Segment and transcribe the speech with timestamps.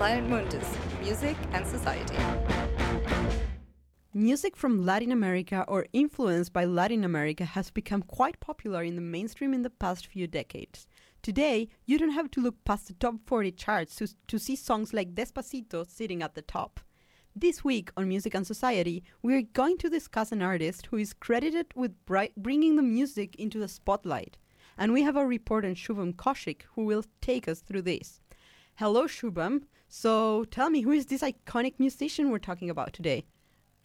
[0.00, 0.66] Planet Mundus
[1.02, 2.16] Music and Society.
[4.14, 9.02] Music from Latin America or influenced by Latin America has become quite popular in the
[9.02, 10.86] mainstream in the past few decades.
[11.20, 14.94] Today, you don't have to look past the top 40 charts to, to see songs
[14.94, 16.80] like Despacito sitting at the top.
[17.36, 21.66] This week on Music and Society, we're going to discuss an artist who is credited
[21.74, 24.38] with bringing the music into the spotlight.
[24.78, 28.22] And we have a reporter Shubham Kaushik who will take us through this.
[28.80, 29.64] Hello, Shubham.
[29.90, 33.26] So tell me, who is this iconic musician we're talking about today?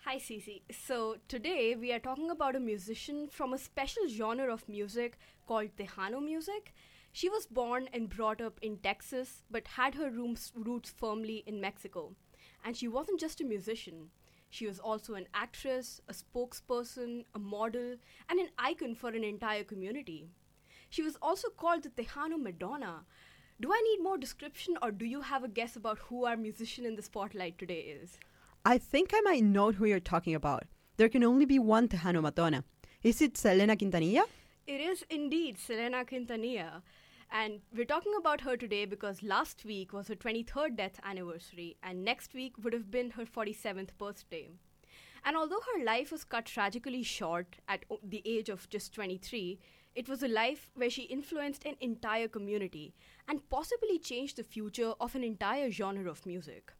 [0.05, 0.61] Hi, Cece.
[0.71, 5.17] So, today we are talking about a musician from a special genre of music
[5.47, 6.73] called Tejano music.
[7.11, 12.15] She was born and brought up in Texas, but had her roots, firmly in Mexico.
[12.63, 14.11] And she wasn't just a musician,
[14.49, 17.95] she was also an actress, a spokesperson, a model,
[18.29, 20.29] and an icon for an entire community.
[20.89, 23.03] She was also called the Tejano Madonna.
[23.61, 26.85] Do I need more description, or do you have a guess about who our musician
[26.85, 28.19] in the spotlight today is?
[28.65, 30.63] I think I might know who you're talking about.
[30.97, 32.63] There can only be one Tejano Madonna.
[33.01, 34.25] Is it Selena Quintanilla?
[34.67, 36.81] It is indeed Selena Quintanilla.
[37.31, 42.03] And we're talking about her today because last week was her 23rd death anniversary, and
[42.03, 44.49] next week would have been her 47th birthday.
[45.23, 49.59] And although her life was cut tragically short at o- the age of just 23,
[49.95, 52.93] it was a life where she influenced an entire community
[53.27, 56.73] and possibly changed the future of an entire genre of music.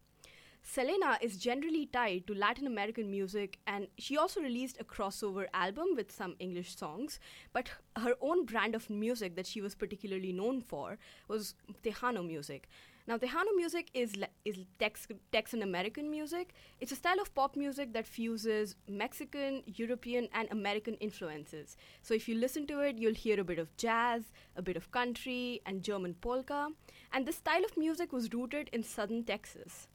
[0.68, 5.90] Selena is generally tied to Latin American music, and she also released a crossover album
[5.96, 7.20] with some English songs.
[7.54, 12.68] But her own brand of music that she was particularly known for was Tejano music.
[13.08, 16.53] Now, Tejano music is le- is Tex- Texan American music.
[16.80, 21.78] It's a style of pop music that fuses Mexican, European, and American influences.
[22.02, 24.89] So, if you listen to it, you'll hear a bit of jazz, a bit of
[24.92, 26.70] country, and German polka.
[27.14, 29.88] And this style of music was rooted in southern Texas.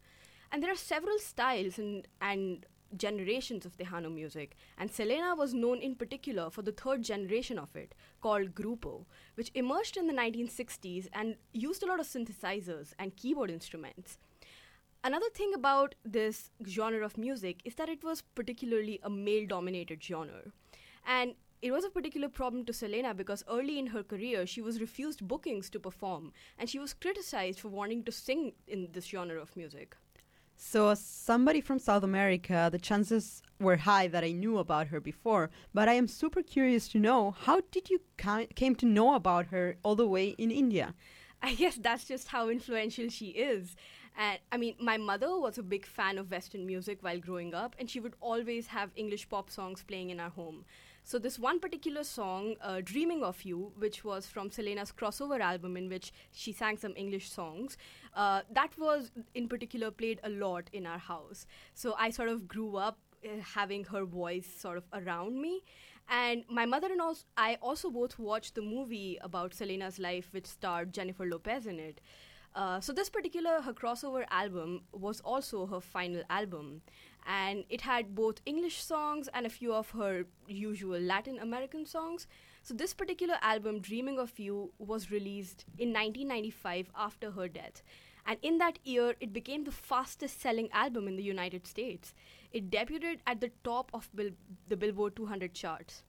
[0.53, 2.65] And there are several styles and, and
[2.97, 7.75] generations of Tejano music, and Selena was known in particular for the third generation of
[7.77, 13.17] it, called Grupo, which emerged in the 1960s and used a lot of synthesizers and
[13.17, 14.19] keyboard instruments.
[15.03, 20.03] Another thing about this genre of music is that it was particularly a male dominated
[20.03, 20.53] genre.
[21.07, 24.81] And it was a particular problem to Selena because early in her career she was
[24.81, 29.41] refused bookings to perform and she was criticized for wanting to sing in this genre
[29.41, 29.97] of music.
[30.63, 35.01] So, as somebody from South America, the chances were high that I knew about her
[35.01, 35.49] before.
[35.73, 39.47] But I am super curious to know how did you ki- came to know about
[39.47, 40.95] her all the way in India?
[41.43, 43.75] I guess that's just how influential she is.
[44.19, 47.75] And I mean, my mother was a big fan of Western music while growing up,
[47.79, 50.67] and she would always have English pop songs playing in our home.
[51.05, 55.77] So, this one particular song, uh, Dreaming of You, which was from Selena's crossover album
[55.77, 57.77] in which she sang some English songs,
[58.15, 61.47] uh, that was in particular played a lot in our house.
[61.75, 65.63] So, I sort of grew up uh, having her voice sort of around me.
[66.09, 70.47] And my mother and also, I also both watched the movie about Selena's life, which
[70.47, 72.01] starred Jennifer Lopez in it.
[72.55, 76.83] Uh, so this particular her crossover album was also her final album,
[77.27, 82.27] and it had both English songs and a few of her usual Latin American songs.
[82.63, 87.83] So this particular album, Dreaming of You, was released in 1995 after her death.
[88.27, 92.15] And in that year, it became the fastest selling album in the United States.
[92.53, 94.37] It debuted at the top of Bill-
[94.69, 96.03] the Billboard 200 charts.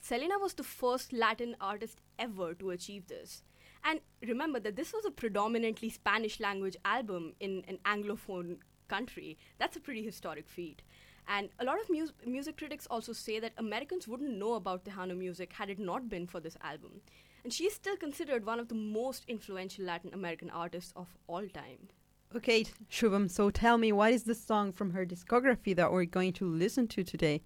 [0.00, 3.42] Selena was the first Latin artist ever to achieve this.
[3.88, 8.56] And remember that this was a predominantly Spanish language album in an Anglophone
[8.88, 9.38] country.
[9.58, 10.82] That's a pretty historic feat.
[11.28, 15.16] And a lot of mus- music critics also say that Americans wouldn't know about Tejano
[15.16, 17.00] music had it not been for this album.
[17.44, 21.88] And she's still considered one of the most influential Latin American artists of all time.
[22.34, 26.32] Okay, Shubham, so tell me, what is the song from her discography that we're going
[26.34, 27.42] to listen to today?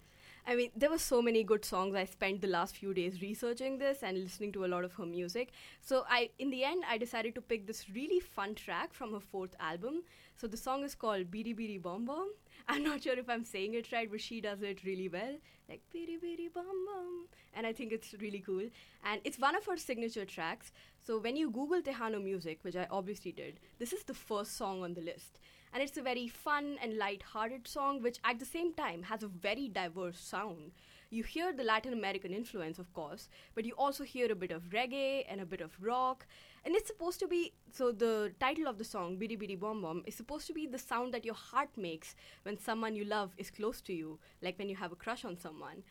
[0.50, 1.94] I mean, there were so many good songs.
[1.94, 5.06] I spent the last few days researching this and listening to a lot of her
[5.06, 5.52] music.
[5.80, 9.20] So I, in the end, I decided to pick this really fun track from her
[9.20, 10.02] fourth album.
[10.36, 12.30] So the song is called Bidi Bidi Bom Bom.
[12.66, 15.36] I'm not sure if I'm saying it right, but she does it really well,
[15.68, 18.64] like Bidi Bidi Bom Bom, and I think it's really cool.
[19.04, 20.72] And it's one of her signature tracks.
[21.00, 24.82] So when you Google Tejano music, which I obviously did, this is the first song
[24.82, 25.38] on the list
[25.72, 29.28] and it's a very fun and light-hearted song which at the same time has a
[29.28, 30.72] very diverse sound.
[31.10, 34.70] You hear the latin american influence of course but you also hear a bit of
[34.70, 36.26] reggae and a bit of rock.
[36.64, 40.02] And it's supposed to be so the title of the song bidi bidi bom bom
[40.06, 43.50] is supposed to be the sound that your heart makes when someone you love is
[43.50, 45.82] close to you like when you have a crush on someone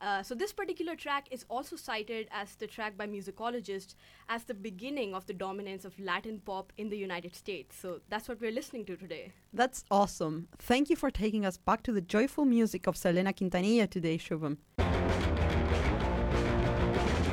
[0.00, 3.94] Uh, so, this particular track is also cited as the track by musicologists
[4.28, 7.76] as the beginning of the dominance of Latin pop in the United States.
[7.76, 9.32] So, that's what we're listening to today.
[9.52, 10.48] That's awesome.
[10.58, 14.56] Thank you for taking us back to the joyful music of Selena Quintanilla today, Shubham.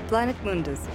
[0.10, 0.88] Planet Mundus.